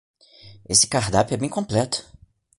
[0.67, 2.07] Esse cardápio é bem completo